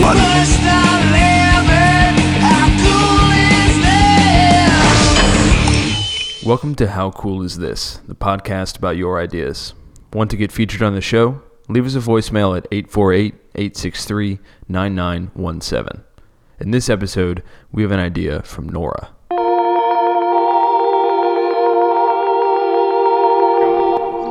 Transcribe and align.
What? 0.00 0.34
Welcome 6.44 6.74
to 6.74 6.88
How 6.88 7.10
Cool 7.10 7.42
Is 7.42 7.56
This, 7.56 8.00
the 8.06 8.14
podcast 8.14 8.76
about 8.76 8.98
your 8.98 9.18
ideas. 9.18 9.72
Want 10.12 10.30
to 10.30 10.36
get 10.36 10.52
featured 10.52 10.82
on 10.82 10.94
the 10.94 11.00
show? 11.00 11.40
Leave 11.68 11.86
us 11.86 11.94
a 11.94 12.00
voicemail 12.00 12.54
at 12.54 12.68
848 12.70 13.34
863 13.54 14.40
9917. 14.68 16.04
In 16.60 16.70
this 16.70 16.90
episode, 16.90 17.42
we 17.72 17.82
have 17.82 17.92
an 17.92 17.98
idea 17.98 18.42
from 18.42 18.68
Nora. 18.68 19.08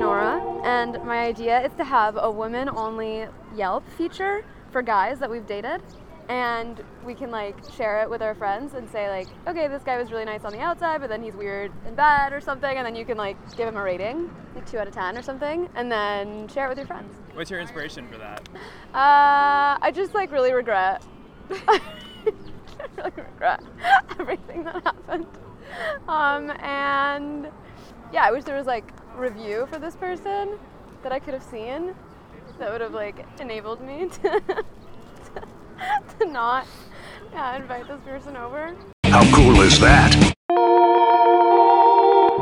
Nora, 0.00 0.42
and 0.64 0.94
my 1.04 1.26
idea 1.26 1.60
is 1.64 1.72
to 1.78 1.84
have 1.84 2.16
a 2.16 2.28
women 2.28 2.68
only 2.68 3.26
Yelp 3.54 3.88
feature 3.96 4.44
for 4.70 4.82
guys 4.82 5.18
that 5.18 5.30
we've 5.30 5.46
dated. 5.46 5.82
And 6.28 6.80
we 7.04 7.14
can 7.14 7.32
like 7.32 7.56
share 7.74 8.02
it 8.02 8.08
with 8.08 8.22
our 8.22 8.36
friends 8.36 8.74
and 8.74 8.88
say 8.88 9.08
like, 9.08 9.26
okay, 9.48 9.66
this 9.66 9.82
guy 9.82 9.98
was 9.98 10.12
really 10.12 10.24
nice 10.24 10.44
on 10.44 10.52
the 10.52 10.60
outside, 10.60 11.00
but 11.00 11.10
then 11.10 11.24
he's 11.24 11.34
weird 11.34 11.72
in 11.86 11.96
bed 11.96 12.32
or 12.32 12.40
something, 12.40 12.76
and 12.76 12.86
then 12.86 12.94
you 12.94 13.04
can 13.04 13.18
like 13.18 13.36
give 13.56 13.66
him 13.66 13.76
a 13.76 13.82
rating, 13.82 14.30
like 14.54 14.64
two 14.70 14.78
out 14.78 14.86
of 14.86 14.94
ten 14.94 15.18
or 15.18 15.22
something, 15.22 15.68
and 15.74 15.90
then 15.90 16.46
share 16.46 16.66
it 16.66 16.68
with 16.68 16.78
your 16.78 16.86
friends. 16.86 17.12
What's 17.34 17.50
your 17.50 17.58
inspiration 17.58 18.06
for 18.06 18.18
that? 18.18 18.48
Uh, 18.94 19.78
I 19.82 19.90
just 19.92 20.14
like 20.14 20.30
really 20.30 20.52
regret. 20.52 21.02
I 21.50 21.80
really 22.96 23.12
regret 23.16 23.64
everything 24.20 24.62
that 24.64 24.84
happened. 24.84 25.26
Um, 26.06 26.50
and 26.60 27.48
yeah, 28.12 28.24
I 28.24 28.30
wish 28.30 28.44
there 28.44 28.56
was 28.56 28.66
like 28.66 28.92
review 29.16 29.66
for 29.70 29.80
this 29.80 29.96
person 29.96 30.58
that 31.02 31.10
I 31.10 31.18
could 31.18 31.34
have 31.34 31.42
seen 31.42 31.94
that 32.58 32.70
would 32.70 32.80
have 32.80 32.94
like 32.94 33.24
enabled 33.40 33.80
me 33.80 34.08
to, 34.22 34.42
to 36.18 36.26
not 36.26 36.66
yeah, 37.32 37.56
invite 37.56 37.88
this 37.88 38.00
person 38.04 38.36
over. 38.36 38.74
How 39.04 39.34
cool 39.34 39.60
is 39.60 39.78
that? 39.80 40.34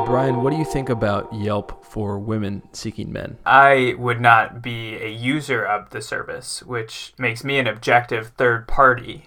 Brian, 0.05 0.41
what 0.41 0.49
do 0.49 0.57
you 0.57 0.65
think 0.65 0.89
about 0.89 1.31
Yelp 1.33 1.85
for 1.85 2.17
women 2.17 2.63
seeking 2.71 3.11
men? 3.11 3.37
I 3.45 3.95
would 3.99 4.19
not 4.19 4.61
be 4.61 4.95
a 4.95 5.09
user 5.09 5.63
of 5.63 5.91
the 5.91 6.01
service, 6.01 6.63
which 6.63 7.13
makes 7.19 7.43
me 7.43 7.59
an 7.59 7.67
objective 7.67 8.29
third 8.29 8.67
party. 8.67 9.25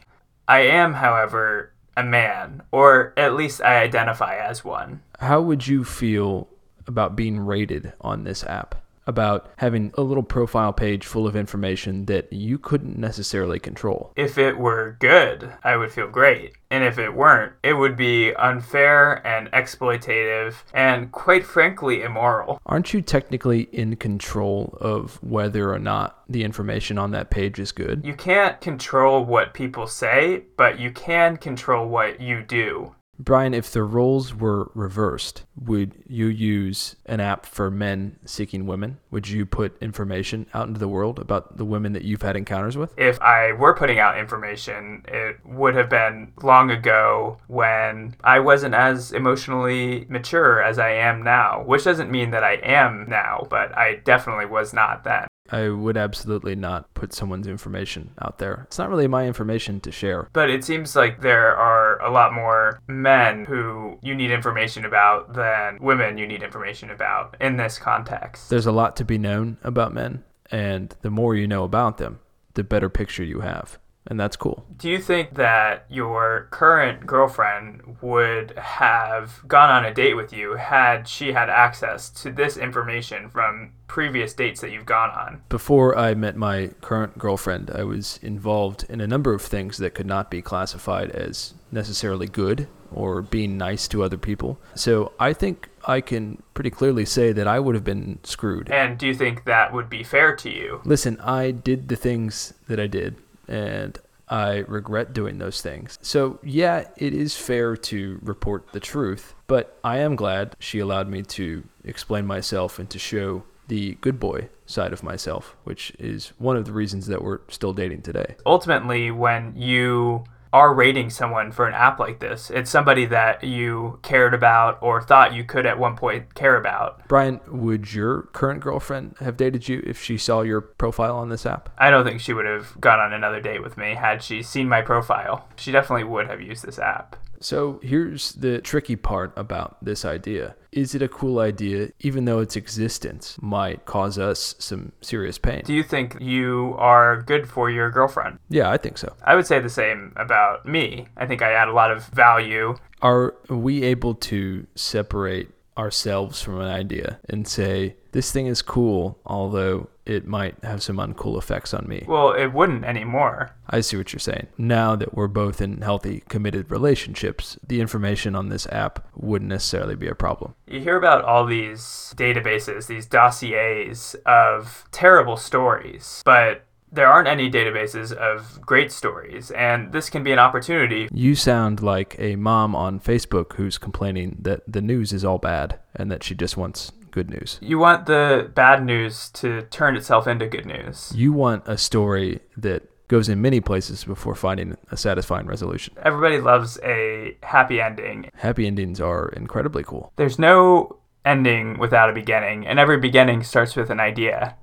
I 0.48 0.60
am, 0.60 0.94
however, 0.94 1.72
a 1.96 2.02
man, 2.02 2.62
or 2.72 3.12
at 3.16 3.34
least 3.34 3.62
I 3.62 3.82
identify 3.82 4.36
as 4.36 4.64
one. 4.64 5.02
How 5.20 5.40
would 5.40 5.66
you 5.68 5.84
feel 5.84 6.48
about 6.86 7.14
being 7.14 7.38
rated 7.38 7.92
on 8.00 8.24
this 8.24 8.42
app? 8.44 8.74
About 9.06 9.50
having 9.56 9.92
a 9.98 10.02
little 10.02 10.22
profile 10.22 10.72
page 10.72 11.06
full 11.06 11.26
of 11.26 11.34
information 11.34 12.06
that 12.06 12.32
you 12.32 12.58
couldn't 12.58 12.98
necessarily 12.98 13.58
control? 13.58 14.12
If 14.16 14.38
it 14.38 14.58
were 14.58 14.96
good, 15.00 15.52
I 15.64 15.76
would 15.76 15.90
feel 15.90 16.08
great. 16.08 16.52
And 16.70 16.84
if 16.84 16.98
it 16.98 17.14
weren't, 17.14 17.52
it 17.62 17.74
would 17.74 17.96
be 17.96 18.32
unfair 18.34 19.26
and 19.26 19.50
exploitative 19.52 20.54
and, 20.72 21.12
quite 21.12 21.44
frankly, 21.44 22.02
immoral. 22.02 22.60
Aren't 22.64 22.94
you 22.94 23.02
technically 23.02 23.62
in 23.72 23.96
control 23.96 24.78
of 24.80 25.22
whether 25.22 25.72
or 25.72 25.78
not 25.78 26.22
the 26.28 26.44
information 26.44 26.96
on 26.96 27.10
that 27.10 27.30
page 27.30 27.58
is 27.58 27.72
good? 27.72 28.02
You 28.04 28.14
can't 28.14 28.60
control 28.60 29.24
what 29.24 29.52
people 29.52 29.86
say, 29.86 30.44
but 30.56 30.78
you 30.78 30.92
can 30.92 31.36
control 31.36 31.88
what 31.88 32.20
you 32.20 32.42
do. 32.42 32.94
Brian, 33.24 33.54
if 33.54 33.70
the 33.70 33.84
roles 33.84 34.34
were 34.34 34.70
reversed, 34.74 35.44
would 35.56 35.92
you 36.08 36.26
use 36.26 36.96
an 37.06 37.20
app 37.20 37.46
for 37.46 37.70
men 37.70 38.18
seeking 38.24 38.66
women? 38.66 38.98
Would 39.12 39.28
you 39.28 39.46
put 39.46 39.80
information 39.80 40.46
out 40.52 40.66
into 40.66 40.80
the 40.80 40.88
world 40.88 41.20
about 41.20 41.56
the 41.56 41.64
women 41.64 41.92
that 41.92 42.02
you've 42.02 42.22
had 42.22 42.36
encounters 42.36 42.76
with? 42.76 42.92
if 42.96 43.20
I 43.20 43.52
were 43.52 43.74
putting 43.74 43.98
out 43.98 44.18
information, 44.18 45.04
it 45.06 45.38
would 45.44 45.74
have 45.74 45.88
been 45.88 46.32
long 46.42 46.70
ago 46.70 47.38
when 47.46 48.16
I 48.24 48.40
wasn't 48.40 48.74
as 48.74 49.12
emotionally 49.12 50.06
mature 50.08 50.60
as 50.62 50.78
I 50.78 50.90
am 50.90 51.22
now, 51.22 51.62
which 51.64 51.84
doesn't 51.84 52.10
mean 52.10 52.30
that 52.30 52.42
I 52.42 52.54
am 52.54 53.06
now, 53.08 53.46
but 53.48 53.76
I 53.76 53.96
definitely 54.04 54.46
was 54.46 54.72
not 54.72 55.04
then. 55.04 55.26
I 55.52 55.68
would 55.68 55.98
absolutely 55.98 56.56
not 56.56 56.92
put 56.94 57.12
someone's 57.12 57.46
information 57.46 58.12
out 58.20 58.38
there. 58.38 58.62
It's 58.66 58.78
not 58.78 58.88
really 58.88 59.06
my 59.06 59.26
information 59.26 59.80
to 59.80 59.92
share. 59.92 60.28
But 60.32 60.48
it 60.48 60.64
seems 60.64 60.96
like 60.96 61.20
there 61.20 61.54
are 61.54 62.02
a 62.02 62.10
lot 62.10 62.32
more 62.32 62.80
men 62.88 63.44
who 63.44 63.98
you 64.02 64.14
need 64.14 64.30
information 64.30 64.86
about 64.86 65.34
than 65.34 65.78
women 65.80 66.16
you 66.16 66.26
need 66.26 66.42
information 66.42 66.90
about 66.90 67.36
in 67.38 67.58
this 67.58 67.78
context. 67.78 68.48
There's 68.48 68.66
a 68.66 68.72
lot 68.72 68.96
to 68.96 69.04
be 69.04 69.18
known 69.18 69.58
about 69.62 69.92
men, 69.92 70.24
and 70.50 70.94
the 71.02 71.10
more 71.10 71.34
you 71.34 71.46
know 71.46 71.64
about 71.64 71.98
them, 71.98 72.20
the 72.54 72.64
better 72.64 72.88
picture 72.88 73.22
you 73.22 73.40
have. 73.40 73.78
And 74.06 74.18
that's 74.18 74.36
cool. 74.36 74.66
Do 74.76 74.90
you 74.90 74.98
think 74.98 75.34
that 75.34 75.86
your 75.88 76.48
current 76.50 77.06
girlfriend 77.06 77.96
would 78.02 78.50
have 78.58 79.46
gone 79.46 79.70
on 79.70 79.84
a 79.84 79.94
date 79.94 80.14
with 80.14 80.32
you 80.32 80.56
had 80.56 81.06
she 81.06 81.32
had 81.32 81.48
access 81.48 82.10
to 82.22 82.32
this 82.32 82.56
information 82.56 83.30
from 83.30 83.72
previous 83.86 84.34
dates 84.34 84.60
that 84.60 84.72
you've 84.72 84.86
gone 84.86 85.10
on? 85.10 85.42
Before 85.48 85.96
I 85.96 86.14
met 86.14 86.36
my 86.36 86.70
current 86.80 87.16
girlfriend, 87.16 87.70
I 87.70 87.84
was 87.84 88.18
involved 88.22 88.84
in 88.88 89.00
a 89.00 89.06
number 89.06 89.32
of 89.34 89.42
things 89.42 89.78
that 89.78 89.94
could 89.94 90.06
not 90.06 90.30
be 90.30 90.42
classified 90.42 91.10
as 91.10 91.54
necessarily 91.70 92.26
good 92.26 92.66
or 92.90 93.22
being 93.22 93.56
nice 93.56 93.86
to 93.88 94.02
other 94.02 94.18
people. 94.18 94.58
So 94.74 95.12
I 95.18 95.32
think 95.32 95.68
I 95.86 96.00
can 96.00 96.42
pretty 96.54 96.70
clearly 96.70 97.06
say 97.06 97.32
that 97.32 97.46
I 97.46 97.58
would 97.58 97.74
have 97.74 97.84
been 97.84 98.18
screwed. 98.24 98.70
And 98.70 98.98
do 98.98 99.06
you 99.06 99.14
think 99.14 99.44
that 99.44 99.72
would 99.72 99.88
be 99.88 100.02
fair 100.02 100.34
to 100.36 100.50
you? 100.50 100.80
Listen, 100.84 101.18
I 101.20 101.52
did 101.52 101.88
the 101.88 101.96
things 101.96 102.52
that 102.68 102.80
I 102.80 102.86
did, 102.86 103.16
and 103.48 103.98
I 104.28 104.58
regret 104.68 105.12
doing 105.12 105.38
those 105.38 105.60
things. 105.60 105.98
So, 106.00 106.38
yeah, 106.42 106.88
it 106.96 107.12
is 107.12 107.36
fair 107.36 107.76
to 107.76 108.18
report 108.22 108.72
the 108.72 108.80
truth, 108.80 109.34
but 109.46 109.78
I 109.84 109.98
am 109.98 110.16
glad 110.16 110.56
she 110.58 110.78
allowed 110.78 111.08
me 111.08 111.22
to 111.22 111.64
explain 111.84 112.26
myself 112.26 112.78
and 112.78 112.88
to 112.90 112.98
show 112.98 113.44
the 113.68 113.94
good 114.00 114.18
boy 114.18 114.48
side 114.66 114.92
of 114.92 115.02
myself, 115.02 115.56
which 115.64 115.92
is 115.98 116.32
one 116.38 116.56
of 116.56 116.64
the 116.64 116.72
reasons 116.72 117.06
that 117.06 117.22
we're 117.22 117.40
still 117.48 117.72
dating 117.72 118.02
today. 118.02 118.36
Ultimately, 118.46 119.10
when 119.10 119.54
you 119.56 120.24
are 120.52 120.74
rating 120.74 121.10
someone 121.10 121.50
for 121.50 121.66
an 121.66 121.74
app 121.74 121.98
like 121.98 122.20
this, 122.20 122.50
it's 122.50 122.70
somebody 122.70 123.06
that 123.06 123.42
you 123.42 123.98
cared 124.02 124.34
about 124.34 124.78
or 124.82 125.00
thought 125.00 125.32
you 125.34 125.44
could 125.44 125.66
at 125.66 125.78
one 125.78 125.96
point 125.96 126.34
care 126.34 126.56
about. 126.56 127.06
Brian, 127.08 127.40
would 127.48 127.94
your 127.94 128.22
current 128.32 128.60
girlfriend 128.60 129.16
have 129.20 129.36
dated 129.36 129.68
you 129.68 129.82
if 129.86 130.02
she 130.02 130.18
saw 130.18 130.42
your 130.42 130.60
profile 130.60 131.16
on 131.16 131.30
this 131.30 131.46
app? 131.46 131.70
I 131.78 131.90
don't 131.90 132.04
think 132.04 132.20
she 132.20 132.32
would 132.32 132.46
have 132.46 132.80
gone 132.80 133.00
on 133.00 133.12
another 133.12 133.40
date 133.40 133.62
with 133.62 133.76
me 133.76 133.94
had 133.94 134.22
she 134.22 134.42
seen 134.42 134.68
my 134.68 134.82
profile. 134.82 135.48
She 135.56 135.72
definitely 135.72 136.04
would 136.04 136.28
have 136.28 136.40
used 136.40 136.64
this 136.64 136.78
app. 136.78 137.16
So 137.42 137.80
here's 137.82 138.32
the 138.32 138.60
tricky 138.60 138.96
part 138.96 139.32
about 139.36 139.76
this 139.84 140.04
idea. 140.04 140.54
Is 140.70 140.94
it 140.94 141.02
a 141.02 141.08
cool 141.08 141.38
idea, 141.38 141.90
even 142.00 142.24
though 142.24 142.38
its 142.38 142.56
existence 142.56 143.36
might 143.40 143.84
cause 143.84 144.18
us 144.18 144.54
some 144.58 144.92
serious 145.02 145.38
pain? 145.38 145.62
Do 145.64 145.74
you 145.74 145.82
think 145.82 146.16
you 146.20 146.74
are 146.78 147.20
good 147.22 147.48
for 147.48 147.68
your 147.68 147.90
girlfriend? 147.90 148.38
Yeah, 148.48 148.70
I 148.70 148.78
think 148.78 148.96
so. 148.96 149.14
I 149.24 149.34
would 149.34 149.46
say 149.46 149.60
the 149.60 149.68
same 149.68 150.12
about 150.16 150.66
me. 150.66 151.08
I 151.16 151.26
think 151.26 151.42
I 151.42 151.52
add 151.52 151.68
a 151.68 151.72
lot 151.72 151.90
of 151.90 152.06
value. 152.06 152.76
Are 153.02 153.34
we 153.50 153.82
able 153.82 154.14
to 154.14 154.66
separate 154.74 155.50
ourselves 155.76 156.40
from 156.40 156.60
an 156.60 156.70
idea 156.70 157.18
and 157.28 157.46
say, 157.48 157.96
this 158.12 158.30
thing 158.30 158.46
is 158.46 158.62
cool, 158.62 159.18
although 159.26 159.88
it 160.04 160.26
might 160.26 160.56
have 160.64 160.82
some 160.82 160.96
uncool 160.96 161.38
effects 161.38 161.72
on 161.72 161.86
me? 161.88 162.04
Well, 162.06 162.32
it 162.32 162.52
wouldn't 162.52 162.84
anymore. 162.84 163.54
I 163.68 163.80
see 163.80 163.96
what 163.96 164.12
you're 164.12 164.20
saying. 164.20 164.48
Now 164.58 164.96
that 164.96 165.14
we're 165.14 165.28
both 165.28 165.60
in 165.60 165.80
healthy, 165.80 166.22
committed 166.28 166.70
relationships, 166.70 167.58
the 167.66 167.80
information 167.80 168.34
on 168.34 168.48
this 168.48 168.66
app 168.68 169.06
wouldn't 169.14 169.48
necessarily 169.48 169.94
be 169.94 170.08
a 170.08 170.14
problem. 170.14 170.54
You 170.66 170.80
hear 170.80 170.96
about 170.96 171.24
all 171.24 171.46
these 171.46 172.14
databases, 172.16 172.86
these 172.86 173.06
dossiers 173.06 174.16
of 174.26 174.86
terrible 174.90 175.36
stories, 175.36 176.22
but 176.24 176.64
there 176.92 177.08
aren't 177.08 177.28
any 177.28 177.50
databases 177.50 178.12
of 178.12 178.60
great 178.60 178.92
stories, 178.92 179.50
and 179.52 179.92
this 179.92 180.10
can 180.10 180.22
be 180.22 180.30
an 180.30 180.38
opportunity. 180.38 181.08
You 181.12 181.34
sound 181.34 181.82
like 181.82 182.14
a 182.18 182.36
mom 182.36 182.76
on 182.76 183.00
Facebook 183.00 183.54
who's 183.54 183.78
complaining 183.78 184.36
that 184.40 184.60
the 184.70 184.82
news 184.82 185.12
is 185.12 185.24
all 185.24 185.38
bad 185.38 185.78
and 185.96 186.10
that 186.10 186.22
she 186.22 186.34
just 186.34 186.56
wants 186.56 186.92
good 187.10 187.30
news. 187.30 187.58
You 187.62 187.78
want 187.78 188.06
the 188.06 188.50
bad 188.54 188.84
news 188.84 189.30
to 189.30 189.62
turn 189.62 189.96
itself 189.96 190.26
into 190.26 190.46
good 190.46 190.66
news. 190.66 191.12
You 191.14 191.32
want 191.32 191.62
a 191.66 191.78
story 191.78 192.40
that 192.56 192.88
goes 193.08 193.28
in 193.28 193.40
many 193.42 193.60
places 193.60 194.04
before 194.04 194.34
finding 194.34 194.76
a 194.90 194.96
satisfying 194.96 195.46
resolution. 195.46 195.94
Everybody 196.02 196.40
loves 196.40 196.78
a 196.82 197.36
happy 197.42 197.80
ending. 197.80 198.30
Happy 198.34 198.66
endings 198.66 199.00
are 199.00 199.28
incredibly 199.30 199.82
cool. 199.82 200.12
There's 200.16 200.38
no 200.38 200.98
ending 201.24 201.78
without 201.78 202.10
a 202.10 202.12
beginning, 202.12 202.66
and 202.66 202.78
every 202.78 202.98
beginning 202.98 203.42
starts 203.42 203.76
with 203.76 203.90
an 203.90 204.00
idea. 204.00 204.56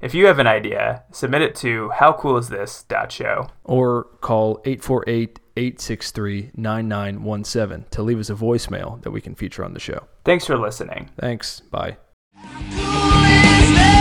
If 0.00 0.14
you 0.14 0.26
have 0.26 0.38
an 0.38 0.46
idea, 0.46 1.04
submit 1.10 1.42
it 1.42 1.54
to 1.56 1.90
howcoolisthis.show. 1.94 3.48
Or 3.64 4.04
call 4.20 4.60
848 4.64 5.40
863 5.56 6.50
9917 6.54 7.86
to 7.90 8.02
leave 8.02 8.18
us 8.18 8.28
a 8.28 8.34
voicemail 8.34 9.00
that 9.02 9.10
we 9.10 9.20
can 9.20 9.34
feature 9.34 9.64
on 9.64 9.72
the 9.72 9.80
show. 9.80 10.06
Thanks 10.24 10.44
for 10.44 10.58
listening. 10.58 11.10
Thanks. 11.18 11.60
Bye. 11.60 11.96
Cool 12.34 12.52
is 12.52 13.74
that? 13.74 13.95